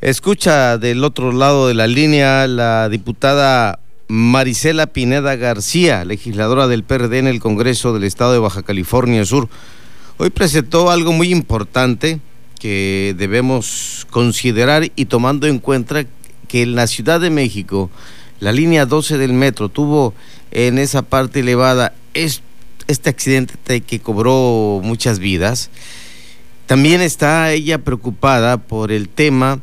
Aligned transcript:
Escucha 0.00 0.78
del 0.78 1.04
otro 1.04 1.30
lado 1.30 1.68
de 1.68 1.74
la 1.74 1.86
línea 1.86 2.46
la 2.46 2.88
diputada 2.88 3.80
Marisela 4.08 4.86
Pineda 4.86 5.36
García, 5.36 6.06
legisladora 6.06 6.68
del 6.68 6.84
PRD 6.84 7.18
en 7.18 7.26
el 7.26 7.38
Congreso 7.38 7.92
del 7.92 8.04
Estado 8.04 8.32
de 8.32 8.38
Baja 8.38 8.62
California 8.62 9.26
Sur. 9.26 9.50
Hoy 10.16 10.30
presentó 10.30 10.90
algo 10.90 11.12
muy 11.12 11.30
importante 11.30 12.18
que 12.58 13.14
debemos 13.18 14.06
considerar 14.08 14.90
y 14.96 15.04
tomando 15.04 15.46
en 15.46 15.58
cuenta 15.58 16.06
que 16.48 16.62
en 16.62 16.76
la 16.76 16.86
Ciudad 16.86 17.20
de 17.20 17.28
México 17.28 17.90
la 18.40 18.52
línea 18.52 18.86
12 18.86 19.18
del 19.18 19.34
metro 19.34 19.68
tuvo 19.68 20.14
en 20.50 20.78
esa 20.78 21.02
parte 21.02 21.40
elevada 21.40 21.92
este 22.14 23.10
accidente 23.10 23.82
que 23.82 24.00
cobró 24.00 24.80
muchas 24.82 25.18
vidas. 25.18 25.68
También 26.64 27.02
está 27.02 27.52
ella 27.52 27.76
preocupada 27.84 28.56
por 28.56 28.92
el 28.92 29.10
tema 29.10 29.60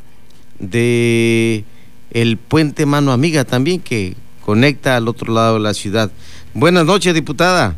de 0.59 1.63
el 2.11 2.37
puente 2.37 2.85
Mano 2.85 3.11
Amiga 3.11 3.43
también 3.43 3.79
que 3.79 4.15
conecta 4.43 4.95
al 4.95 5.07
otro 5.07 5.33
lado 5.33 5.55
de 5.55 5.59
la 5.59 5.73
ciudad. 5.73 6.11
Buenas 6.53 6.85
noches, 6.85 7.13
diputada. 7.13 7.75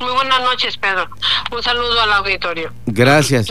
Muy 0.00 0.10
buenas 0.12 0.42
noches, 0.42 0.76
Pedro. 0.76 1.06
Un 1.54 1.62
saludo 1.62 2.00
al 2.00 2.12
auditorio. 2.14 2.72
Gracias. 2.86 3.46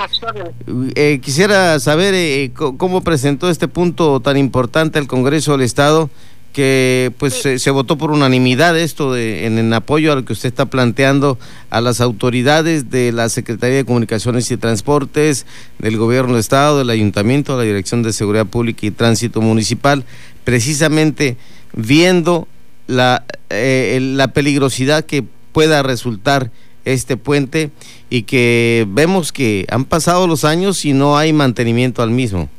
Eh, 0.95 1.21
quisiera 1.23 1.79
saber 1.79 2.13
eh, 2.13 2.51
cómo 2.53 3.01
presentó 3.01 3.49
este 3.49 3.69
punto 3.69 4.19
tan 4.19 4.35
importante 4.35 4.99
el 4.99 5.07
Congreso 5.07 5.53
del 5.53 5.61
Estado 5.61 6.09
que 6.51 7.11
pues 7.17 7.33
se, 7.35 7.71
votó 7.71 7.97
por 7.97 8.11
unanimidad 8.11 8.77
esto 8.77 9.13
de, 9.13 9.45
en, 9.45 9.73
apoyo 9.73 10.11
a 10.11 10.15
lo 10.15 10.25
que 10.25 10.33
usted 10.33 10.49
está 10.49 10.65
planteando 10.65 11.39
a 11.69 11.81
las 11.81 12.01
autoridades 12.01 12.89
de 12.89 13.11
la 13.11 13.29
Secretaría 13.29 13.77
de 13.77 13.85
Comunicaciones 13.85 14.51
y 14.51 14.57
Transportes, 14.57 15.45
del 15.79 15.97
Gobierno 15.97 16.33
del 16.33 16.41
Estado, 16.41 16.79
del 16.79 16.89
Ayuntamiento, 16.89 17.53
de 17.53 17.65
la 17.65 17.67
Dirección 17.67 18.03
de 18.03 18.13
Seguridad 18.13 18.45
Pública 18.45 18.85
y 18.85 18.91
Tránsito 18.91 19.41
Municipal, 19.41 20.03
precisamente 20.43 21.37
viendo 21.73 22.47
la, 22.87 23.23
eh, 23.49 23.99
la 24.01 24.29
peligrosidad 24.29 25.05
que 25.05 25.23
pueda 25.51 25.83
resultar 25.83 26.51
este 26.85 27.17
puente 27.17 27.71
y 28.09 28.23
que 28.23 28.85
vemos 28.89 29.31
que 29.31 29.65
han 29.69 29.85
pasado 29.85 30.27
los 30.27 30.43
años 30.43 30.83
y 30.85 30.93
no 30.93 31.17
hay 31.17 31.33
mantenimiento 31.33 32.01
al 32.01 32.11
mismo. 32.11 32.49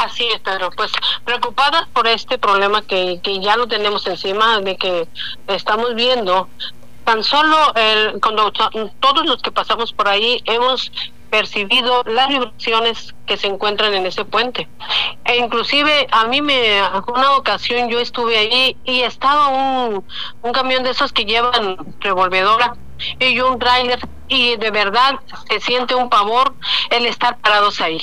Así 0.00 0.26
es, 0.28 0.40
Pedro. 0.40 0.70
Pues 0.70 0.90
preocupadas 1.24 1.86
por 1.92 2.06
este 2.06 2.38
problema 2.38 2.80
que, 2.80 3.20
que 3.22 3.38
ya 3.40 3.56
lo 3.56 3.68
tenemos 3.68 4.06
encima, 4.06 4.60
de 4.60 4.76
que 4.76 5.06
estamos 5.46 5.94
viendo. 5.94 6.48
Tan 7.04 7.22
solo 7.22 7.56
el, 7.74 8.18
cuando 8.20 8.50
todos 9.00 9.26
los 9.26 9.42
que 9.42 9.52
pasamos 9.52 9.92
por 9.92 10.08
ahí 10.08 10.40
hemos 10.46 10.90
percibido 11.28 12.02
las 12.04 12.28
vibraciones 12.28 13.14
que 13.26 13.36
se 13.36 13.46
encuentran 13.46 13.92
en 13.92 14.06
ese 14.06 14.24
puente. 14.24 14.68
E 15.24 15.36
inclusive 15.36 16.08
a 16.10 16.24
mí 16.24 16.40
me, 16.40 16.80
una 17.06 17.36
ocasión 17.36 17.90
yo 17.90 18.00
estuve 18.00 18.38
allí 18.38 18.76
y 18.84 19.02
estaba 19.02 19.48
un, 19.48 20.04
un 20.42 20.52
camión 20.52 20.82
de 20.82 20.90
esos 20.90 21.12
que 21.12 21.26
llevan 21.26 21.76
revolvedora 22.00 22.74
y 23.18 23.40
un 23.40 23.58
trailer 23.58 23.98
y 24.28 24.56
de 24.56 24.70
verdad 24.70 25.18
se 25.48 25.60
siente 25.60 25.94
un 25.94 26.08
pavor 26.08 26.54
el 26.90 27.06
estar 27.06 27.38
parados 27.40 27.80
ahí. 27.80 28.00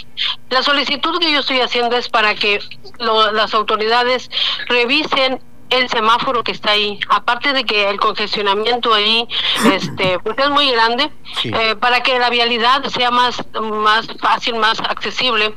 La 0.50 0.62
solicitud 0.62 1.20
que 1.20 1.31
yo 1.31 1.40
estoy 1.40 1.62
haciendo 1.62 1.95
es 1.95 2.09
para 2.09 2.36
que 2.36 2.59
las 3.00 3.53
autoridades 3.53 4.30
revisen 4.68 5.40
el 5.70 5.90
semáforo 5.90 6.44
que 6.44 6.52
está 6.52 6.72
ahí, 6.72 7.00
aparte 7.10 7.54
de 7.54 7.64
que 7.64 7.90
el 7.90 8.00
congestionamiento 8.00 8.94
ahí 8.94 9.28
este, 9.74 10.20
pues 10.20 10.38
es 10.38 10.50
muy 10.50 10.72
grande, 10.72 11.12
eh, 11.44 11.76
para 11.76 12.02
que 12.02 12.18
la 12.20 12.30
vialidad 12.30 12.84
sea 12.86 13.12
más, 13.12 13.44
más 13.62 14.08
fácil, 14.20 14.56
más 14.56 14.80
accesible, 14.80 15.54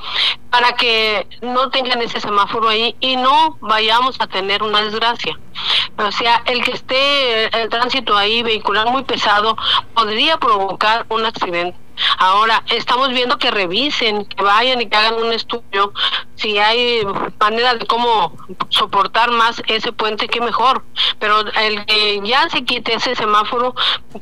para 0.51 0.73
que 0.73 1.27
no 1.43 1.71
tengan 1.71 2.03
ese 2.03 2.21
semáforo 2.21 2.69
ahí 2.69 2.97
y 3.01 3.17
no 3.17 3.57
vayamos 3.61 4.17
a 4.21 4.27
tener 4.27 4.63
una 4.63 4.83
desgracia. 4.83 5.39
O 5.99 6.13
sea, 6.13 6.43
el 6.47 6.65
que 6.65 6.73
esté 6.73 7.63
el 7.63 7.69
tránsito 7.69 8.17
ahí 8.17 8.43
vehicular 8.43 8.89
muy 8.91 9.05
pesado 9.05 9.57
podría 9.95 10.39
provocar 10.39 11.07
un 11.09 11.25
accidente. 11.25 11.79
Ahora, 12.19 12.63
estamos 12.71 13.11
viendo 13.11 13.39
que 13.39 13.51
revisen, 13.51 14.25
que 14.25 14.43
vayan 14.43 14.81
y 14.81 14.87
que 14.87 14.97
hagan 14.97 15.15
un 15.15 15.33
estudio, 15.33 15.93
si 16.35 16.59
hay 16.59 17.03
manera 17.39 17.75
de 17.75 17.87
cómo 17.87 18.37
soportar 18.69 19.31
más 19.31 19.63
ese 19.67 19.93
puente, 19.93 20.29
que 20.29 20.41
mejor. 20.41 20.83
Pero 21.19 21.41
el 21.41 21.85
que 21.87 22.21
ya 22.25 22.49
se 22.51 22.65
quite 22.65 22.95
ese 22.95 23.15
semáforo, 23.15 23.75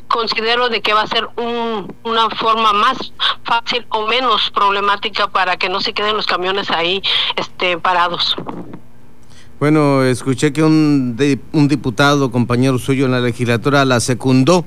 considero 0.09 0.69
de 0.69 0.81
que 0.81 0.95
va 0.95 1.03
a 1.03 1.07
ser 1.07 1.29
una 1.37 2.31
forma 2.31 2.73
más 2.73 3.13
fácil 3.45 3.87
o 3.91 4.07
menos 4.07 4.51
problemática 4.51 5.29
para 5.29 5.57
que 5.57 5.69
no 5.69 5.81
se 5.81 5.93
queden 5.93 6.17
los 6.17 6.27
camiones 6.27 6.71
ahí 6.71 7.03
este, 7.37 7.79
parados. 7.79 8.37
Bueno, 9.61 10.05
escuché 10.05 10.53
que 10.53 10.63
un, 10.63 11.17
un 11.53 11.69
diputado, 11.69 12.31
compañero 12.31 12.79
suyo 12.79 13.07
en 13.07 13.13
la 13.13 13.21
legislatura, 13.21 13.85
la 13.85 13.99
secundó 13.99 14.65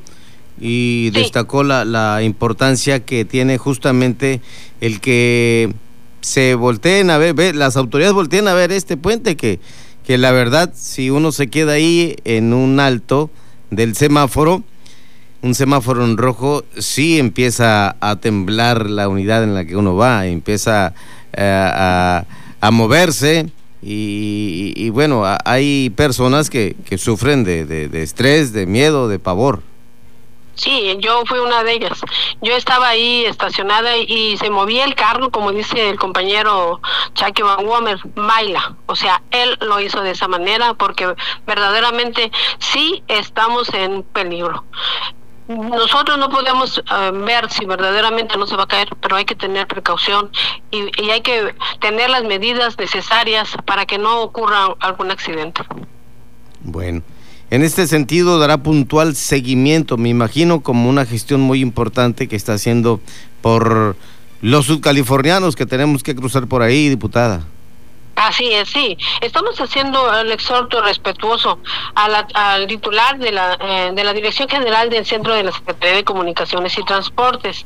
y 0.61 1.09
destacó 1.09 1.63
la, 1.63 1.85
la 1.85 2.21
importancia 2.21 2.99
que 3.03 3.25
tiene 3.25 3.57
justamente 3.57 4.41
el 4.79 5.01
que 5.01 5.73
se 6.21 6.53
volteen 6.53 7.09
a 7.09 7.17
ver, 7.17 7.55
las 7.55 7.75
autoridades 7.77 8.13
volteen 8.13 8.47
a 8.47 8.53
ver 8.53 8.71
este 8.71 8.95
puente 8.95 9.35
que, 9.35 9.59
que 10.05 10.19
la 10.19 10.31
verdad 10.31 10.71
si 10.75 11.09
uno 11.09 11.31
se 11.31 11.47
queda 11.47 11.73
ahí 11.73 12.15
en 12.25 12.53
un 12.53 12.79
alto 12.79 13.31
del 13.71 13.95
semáforo, 13.95 14.63
un 15.41 15.55
semáforo 15.55 16.05
en 16.05 16.17
rojo, 16.17 16.63
sí 16.77 17.17
empieza 17.17 17.95
a 17.99 18.17
temblar 18.17 18.87
la 18.87 19.07
unidad 19.09 19.43
en 19.43 19.55
la 19.55 19.65
que 19.65 19.75
uno 19.75 19.95
va, 19.95 20.27
empieza 20.27 20.93
eh, 21.33 21.41
a, 21.43 22.25
a, 22.59 22.71
moverse 22.71 23.47
y, 23.81 24.91
bueno, 24.91 25.23
hay 25.43 25.89
personas 25.89 26.51
que, 26.51 26.75
que 26.85 26.99
sufren 26.99 27.43
de, 27.43 27.65
de 27.65 28.03
estrés, 28.03 28.53
de 28.53 28.67
miedo, 28.67 29.07
de 29.07 29.17
pavor. 29.17 29.63
Sí, 30.61 30.95
yo 30.99 31.25
fui 31.25 31.39
una 31.39 31.63
de 31.63 31.73
ellas. 31.73 31.99
Yo 32.41 32.55
estaba 32.55 32.89
ahí 32.89 33.25
estacionada 33.25 33.97
y 33.97 34.37
se 34.37 34.51
movía 34.51 34.85
el 34.85 34.93
carro, 34.93 35.31
como 35.31 35.51
dice 35.51 35.89
el 35.89 35.97
compañero 35.97 36.79
Chucky 37.15 37.41
Van 37.41 37.65
Womer, 37.65 37.99
baila. 38.13 38.75
O 38.85 38.95
sea, 38.95 39.23
él 39.31 39.57
lo 39.61 39.79
hizo 39.79 40.01
de 40.01 40.11
esa 40.11 40.27
manera 40.27 40.75
porque 40.75 41.15
verdaderamente 41.47 42.31
sí 42.59 43.03
estamos 43.07 43.73
en 43.73 44.03
peligro. 44.03 44.63
Nosotros 45.47 46.19
no 46.19 46.29
podemos 46.29 46.77
eh, 46.77 47.11
ver 47.11 47.49
si 47.49 47.65
verdaderamente 47.65 48.37
no 48.37 48.45
se 48.45 48.55
va 48.55 48.63
a 48.63 48.67
caer, 48.67 48.89
pero 49.01 49.15
hay 49.15 49.25
que 49.25 49.35
tener 49.35 49.65
precaución 49.65 50.29
y 50.69 51.09
hay 51.09 51.21
que 51.21 51.55
tener 51.79 52.11
las 52.11 52.23
medidas 52.23 52.77
necesarias 52.77 53.49
para 53.65 53.87
que 53.87 53.97
no 53.97 54.21
ocurra 54.21 54.75
algún 54.79 55.09
accidente. 55.09 55.63
Bueno. 56.59 57.01
En 57.51 57.63
este 57.63 57.85
sentido, 57.85 58.39
dará 58.39 58.63
puntual 58.63 59.13
seguimiento, 59.13 59.97
me 59.97 60.07
imagino, 60.07 60.61
como 60.61 60.89
una 60.89 61.05
gestión 61.05 61.41
muy 61.41 61.59
importante 61.59 62.29
que 62.29 62.37
está 62.37 62.53
haciendo 62.53 63.01
por 63.41 63.97
los 64.41 64.67
subcalifornianos 64.67 65.57
que 65.57 65.65
tenemos 65.65 66.01
que 66.01 66.15
cruzar 66.15 66.47
por 66.47 66.61
ahí, 66.61 66.87
diputada. 66.87 67.45
Así 68.15 68.53
es, 68.53 68.69
sí. 68.69 68.97
Estamos 69.19 69.59
haciendo 69.59 70.17
el 70.17 70.31
exhorto 70.31 70.81
respetuoso 70.81 71.59
al 71.93 72.67
titular 72.67 73.19
de 73.19 73.33
la, 73.33 73.57
eh, 73.59 73.91
de 73.93 74.03
la 74.05 74.13
Dirección 74.13 74.47
General 74.47 74.89
del 74.89 75.05
Centro 75.05 75.33
de 75.33 75.43
la 75.43 75.51
Secretaría 75.51 75.97
de 75.97 76.03
Comunicaciones 76.05 76.77
y 76.77 76.85
Transportes 76.85 77.65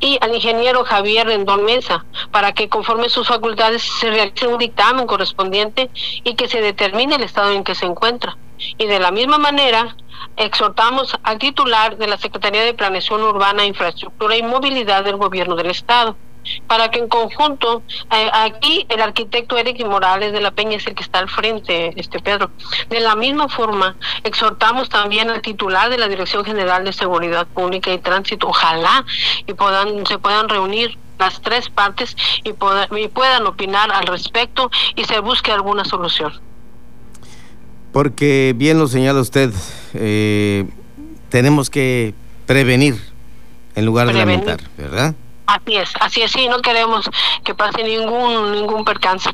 y 0.00 0.18
al 0.22 0.34
ingeniero 0.34 0.84
Javier 0.84 1.28
Rendón 1.28 1.64
Mesa 1.64 2.04
para 2.32 2.52
que 2.52 2.68
conforme 2.68 3.08
sus 3.08 3.28
facultades 3.28 3.82
se 4.00 4.10
realice 4.10 4.48
un 4.48 4.58
dictamen 4.58 5.06
correspondiente 5.06 5.88
y 6.24 6.34
que 6.34 6.48
se 6.48 6.60
determine 6.60 7.14
el 7.14 7.22
estado 7.22 7.52
en 7.52 7.62
que 7.62 7.76
se 7.76 7.86
encuentra. 7.86 8.36
Y 8.78 8.86
de 8.86 9.00
la 9.00 9.10
misma 9.10 9.38
manera, 9.38 9.96
exhortamos 10.36 11.16
al 11.22 11.38
titular 11.38 11.96
de 11.96 12.06
la 12.06 12.16
Secretaría 12.16 12.64
de 12.64 12.74
Planeación 12.74 13.22
Urbana, 13.22 13.64
Infraestructura 13.64 14.36
y 14.36 14.42
Movilidad 14.42 15.04
del 15.04 15.16
Gobierno 15.16 15.56
del 15.56 15.70
Estado 15.70 16.16
para 16.66 16.90
que 16.90 16.98
en 16.98 17.08
conjunto, 17.08 17.82
eh, 18.10 18.30
aquí 18.32 18.86
el 18.88 19.00
arquitecto 19.00 19.56
Eric 19.56 19.84
Morales 19.86 20.32
de 20.32 20.40
la 20.40 20.50
Peña 20.50 20.76
es 20.76 20.86
el 20.86 20.94
que 20.94 21.02
está 21.02 21.18
al 21.18 21.28
frente, 21.28 21.92
este 21.96 22.20
Pedro. 22.20 22.50
De 22.88 23.00
la 23.00 23.14
misma 23.14 23.48
forma, 23.48 23.96
exhortamos 24.22 24.88
también 24.88 25.30
al 25.30 25.42
titular 25.42 25.90
de 25.90 25.98
la 25.98 26.08
Dirección 26.08 26.44
General 26.44 26.84
de 26.84 26.92
Seguridad 26.92 27.46
Pública 27.46 27.92
y 27.92 27.98
Tránsito, 27.98 28.48
ojalá 28.48 29.04
y 29.46 29.54
puedan, 29.54 30.06
se 30.06 30.18
puedan 30.18 30.48
reunir 30.48 30.98
las 31.18 31.40
tres 31.40 31.68
partes 31.68 32.16
y, 32.42 32.50
y 32.50 33.08
puedan 33.08 33.46
opinar 33.46 33.90
al 33.92 34.06
respecto 34.06 34.70
y 34.96 35.04
se 35.04 35.20
busque 35.20 35.52
alguna 35.52 35.84
solución. 35.84 36.40
Porque 37.94 38.54
bien 38.56 38.76
lo 38.80 38.88
señala 38.88 39.20
usted, 39.20 39.52
eh, 39.94 40.66
tenemos 41.28 41.70
que 41.70 42.12
prevenir 42.44 43.00
en 43.76 43.86
lugar 43.86 44.08
de 44.08 44.14
lamentar, 44.14 44.60
¿verdad? 44.76 45.14
Así 45.46 45.76
es, 45.76 45.92
así 46.00 46.22
es, 46.22 46.32
sí, 46.32 46.48
no 46.48 46.58
queremos 46.60 47.08
que 47.44 47.54
pase 47.54 47.84
ningún 47.84 48.50
ningún 48.50 48.84
percance. 48.84 49.30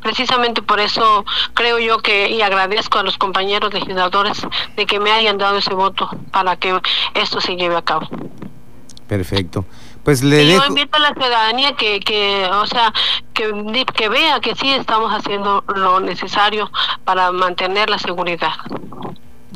Precisamente 0.00 0.62
por 0.62 0.78
eso 0.78 1.24
creo 1.54 1.80
yo 1.80 1.98
que 1.98 2.30
y 2.30 2.40
agradezco 2.40 3.00
a 3.00 3.02
los 3.02 3.18
compañeros 3.18 3.74
legisladores 3.74 4.46
de 4.76 4.86
que 4.86 5.00
me 5.00 5.10
hayan 5.10 5.36
dado 5.36 5.58
ese 5.58 5.74
voto 5.74 6.08
para 6.30 6.56
que 6.56 6.78
esto 7.14 7.40
se 7.40 7.56
lleve 7.56 7.74
a 7.74 7.82
cabo. 7.82 8.08
Perfecto. 9.08 9.64
Pues 10.04 10.22
le 10.22 10.46
Yo 10.46 10.66
invito 10.66 10.96
a 10.98 11.00
la 11.00 11.14
ciudadanía 11.14 11.74
que, 11.76 11.98
que 12.00 12.46
o 12.52 12.66
sea, 12.66 12.92
que, 13.32 13.50
que 13.96 14.08
vea 14.10 14.38
que 14.40 14.54
sí 14.54 14.68
estamos 14.70 15.10
haciendo 15.12 15.64
lo 15.74 16.00
necesario 16.00 16.70
para 17.04 17.32
mantener 17.32 17.88
la 17.88 17.98
seguridad. 17.98 18.52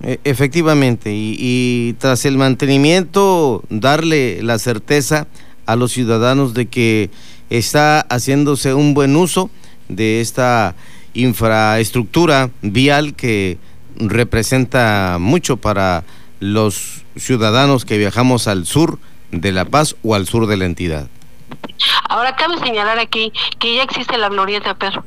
E, 0.02 0.20
efectivamente, 0.24 1.12
y, 1.12 1.36
y, 1.38 1.92
tras 1.94 2.24
el 2.24 2.38
mantenimiento, 2.38 3.62
darle 3.68 4.42
la 4.42 4.58
certeza 4.58 5.26
a 5.66 5.76
los 5.76 5.92
ciudadanos 5.92 6.54
de 6.54 6.66
que 6.66 7.10
está 7.50 8.00
haciéndose 8.08 8.72
un 8.72 8.94
buen 8.94 9.16
uso 9.16 9.50
de 9.88 10.22
esta 10.22 10.74
infraestructura 11.12 12.50
vial 12.62 13.14
que 13.14 13.58
representa 13.96 15.18
mucho 15.20 15.58
para 15.58 16.04
los 16.40 17.04
ciudadanos 17.16 17.84
que 17.84 17.98
viajamos 17.98 18.48
al 18.48 18.64
sur 18.64 18.98
de 19.30 19.52
La 19.52 19.64
Paz 19.64 19.96
o 20.02 20.14
al 20.14 20.26
sur 20.26 20.46
de 20.46 20.56
la 20.56 20.64
entidad. 20.64 21.08
Ahora 22.08 22.36
cabe 22.36 22.58
señalar 22.58 22.98
aquí 22.98 23.32
que 23.58 23.74
ya 23.74 23.82
existe 23.82 24.18
la 24.18 24.28
glorieta 24.28 24.74
perro, 24.74 25.04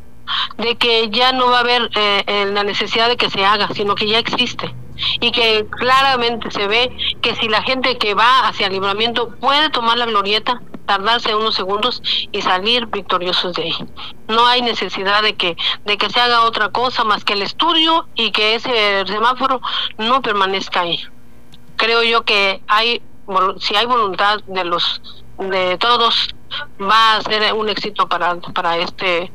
de 0.58 0.76
que 0.76 1.10
ya 1.10 1.32
no 1.34 1.50
va 1.50 1.58
a 1.58 1.62
haber 1.62 1.90
eh, 1.96 2.50
la 2.54 2.64
necesidad 2.64 3.10
de 3.10 3.18
que 3.18 3.30
se 3.30 3.46
haga, 3.46 3.70
sino 3.74 3.96
que 3.96 4.08
ya 4.08 4.20
existe 4.20 4.74
y 5.20 5.32
que 5.32 5.66
claramente 5.70 6.52
se 6.52 6.68
ve 6.68 6.96
que 7.22 7.36
si 7.36 7.48
la 7.48 7.64
gente 7.64 7.98
que 7.98 8.14
va 8.14 8.48
hacia 8.48 8.68
el 8.68 8.74
libramiento 8.74 9.30
puede 9.40 9.70
tomar 9.70 9.98
la 9.98 10.06
glorieta, 10.06 10.62
tardarse 10.86 11.36
unos 11.36 11.56
segundos 11.56 12.02
y 12.32 12.42
salir 12.42 12.88
victoriosos 12.88 13.54
de 13.54 13.64
ahí. 13.64 13.76
No 14.28 14.46
hay 14.46 14.62
necesidad 14.62 15.22
de 15.22 15.36
que 15.36 15.56
de 15.86 15.98
que 15.98 16.10
se 16.10 16.20
haga 16.20 16.42
otra 16.42 16.70
cosa 16.70 17.04
más 17.04 17.24
que 17.24 17.34
el 17.34 17.42
estudio 17.42 18.08
y 18.16 18.32
que 18.32 18.56
ese 18.56 19.06
semáforo 19.08 19.62
no 19.98 20.22
permanezca 20.22 20.82
ahí. 20.82 21.00
Creo 21.78 22.04
yo 22.04 22.24
que 22.24 22.62
hay 22.68 23.02
si 23.60 23.76
hay 23.76 23.86
voluntad 23.86 24.40
de 24.48 24.64
los 24.64 25.02
de 25.38 25.78
todos 25.78 26.30
va 26.80 27.16
a 27.18 27.22
ser 27.22 27.54
un 27.54 27.70
éxito 27.70 28.08
para 28.08 28.36
para 28.54 28.78
este 28.78 29.32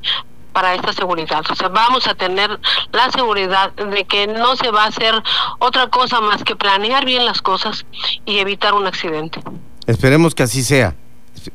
para 0.57 0.75
esta 0.75 0.95
seguridad. 0.95 1.45
O 1.51 1.55
sea, 1.55 1.69
vamos 1.69 2.07
a 2.07 2.15
tener 2.15 2.49
la 2.91 3.11
seguridad 3.11 3.75
de 3.75 4.05
que 4.05 4.27
no 4.27 4.57
se 4.57 4.71
va 4.71 4.85
a 4.85 4.87
hacer 4.87 5.13
otra 5.59 5.91
cosa 5.91 6.23
más 6.23 6.43
que 6.45 6.57
planear 6.57 7.05
bien 7.05 7.27
las 7.27 7.43
cosas 7.43 7.85
y 8.25 8.39
evitar 8.39 8.73
un 8.73 8.87
accidente. 8.87 9.39
Esperemos 9.87 10.35
que 10.35 10.45
así 10.45 10.65
sea. 10.65 10.95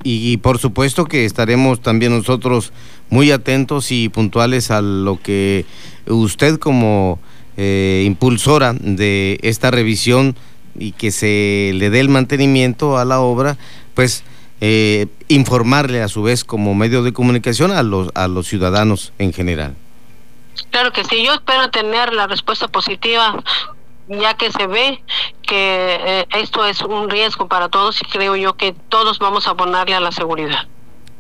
Y, 0.04 0.38
por 0.38 0.60
supuesto 0.60 1.06
que 1.06 1.26
estaremos 1.26 1.82
también 1.82 2.16
nosotros 2.16 2.72
muy 3.10 3.32
atentos 3.32 3.92
y 3.92 4.08
puntuales 4.10 4.70
a 4.70 4.82
lo 4.82 5.20
que 5.20 5.66
usted 6.08 6.60
como 6.60 7.20
eh, 7.58 8.04
impulsora 8.06 8.74
de 8.74 9.40
esta 9.42 9.72
revisión 9.72 10.36
y 10.78 10.92
que 10.94 11.12
se 11.12 11.72
le 11.76 11.90
dé 11.90 12.00
el 12.00 12.10
mantenimiento 12.10 12.98
a 12.98 13.06
la 13.06 13.20
obra, 13.20 13.58
pues 13.94 14.24
eh, 14.60 15.08
informarle 15.28 16.02
a 16.02 16.08
su 16.08 16.24
vez 16.24 16.44
como 16.44 16.76
medio 16.76 17.04
de 17.04 17.14
comunicación 17.14 17.72
a 17.72 17.84
los, 17.84 18.10
a 18.16 18.28
los 18.28 18.48
ciudadanos 18.48 19.14
en 19.18 19.34
general. 19.34 19.76
Claro 20.70 20.92
que 20.92 21.04
sí, 21.04 21.24
yo 21.26 21.34
espero 21.34 21.70
tener 21.70 22.14
la 22.14 22.28
respuesta 22.28 22.68
positiva 22.68 23.42
ya 24.08 24.34
que 24.34 24.52
se 24.52 24.68
ve 24.68 25.02
que 25.42 25.98
eh, 26.02 26.28
esto 26.36 26.66
es 26.66 26.82
un 26.82 27.10
riesgo 27.10 27.48
para 27.48 27.70
todos 27.70 28.02
y 28.02 28.06
creo 28.06 28.36
yo 28.36 28.56
que 28.56 28.74
todos 28.90 29.20
vamos 29.20 29.48
a 29.48 29.56
ponerle 29.56 29.96
a 29.96 30.00
la 30.00 30.12
seguridad. 30.12 30.68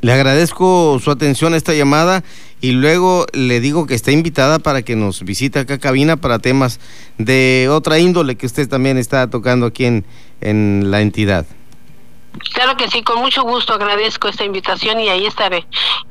Le 0.01 0.11
agradezco 0.13 0.99
su 1.01 1.11
atención 1.11 1.53
a 1.53 1.57
esta 1.57 1.73
llamada 1.73 2.23
y 2.61 2.71
luego 2.71 3.25
le 3.33 3.59
digo 3.59 3.87
que 3.87 3.95
está 3.95 4.11
invitada 4.11 4.59
para 4.59 4.83
que 4.83 4.95
nos 4.95 5.23
visite 5.23 5.59
acá 5.59 5.79
cabina 5.79 6.15
para 6.15 6.39
temas 6.39 6.79
de 7.17 7.67
otra 7.69 7.99
índole 7.99 8.35
que 8.35 8.45
usted 8.45 8.69
también 8.69 8.97
está 8.97 9.29
tocando 9.29 9.65
aquí 9.65 9.85
en, 9.85 10.05
en 10.39 10.91
la 10.91 11.01
entidad. 11.01 11.45
Claro 12.53 12.77
que 12.77 12.89
sí, 12.89 13.03
con 13.03 13.19
mucho 13.19 13.43
gusto 13.43 13.73
agradezco 13.73 14.27
esta 14.29 14.45
invitación 14.45 14.99
y 14.99 15.09
ahí 15.09 15.25
estaré. 15.25 15.65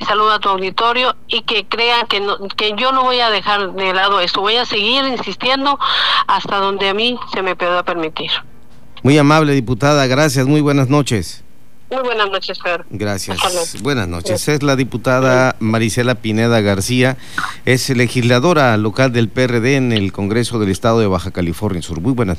saludo 0.07 0.33
a 0.33 0.39
tu 0.39 0.49
auditorio 0.51 1.17
y 1.29 1.43
que 1.43 1.67
crean 1.67 2.07
que, 2.09 2.23
que 2.57 2.75
yo 2.77 2.93
no 2.93 3.05
voy 3.05 3.21
a 3.21 3.31
dejar 3.31 3.73
de 3.73 3.95
lado 3.95 4.21
esto, 4.21 4.41
voy 4.41 4.57
a 4.57 4.67
seguir 4.67 5.05
insistiendo 5.05 5.79
hasta 6.27 6.57
donde 6.59 6.89
a 6.89 6.95
mí 6.95 7.19
se 7.33 7.43
me 7.43 7.57
pueda 7.57 7.83
permitir. 7.85 8.31
Muy 9.03 9.17
amable 9.17 9.53
diputada, 9.55 10.07
gracias, 10.07 10.47
muy 10.47 10.61
buenas 10.61 10.89
noches. 10.89 11.43
Muy 11.91 12.03
buenas 12.03 12.31
noches, 12.31 12.61
Fer. 12.63 12.85
Gracias. 12.91 13.83
Buenas 13.83 14.07
noches. 14.07 14.47
Es 14.47 14.63
la 14.63 14.77
diputada 14.77 15.57
Marisela 15.59 16.15
Pineda 16.15 16.61
García, 16.61 17.17
es 17.65 17.91
legisladora 17.91 18.77
local 18.77 19.13
del 19.13 19.29
PRD 19.29 19.75
en 19.77 19.93
el 19.93 20.13
Congreso 20.13 20.61
del 20.61 20.71
Estado 20.71 21.01
de 21.01 21.09
Baja 21.09 21.33
California 21.33 21.83
Sur. 21.83 22.01
Muy 22.01 22.13
buenas 22.13 22.35
noches. 22.35 22.39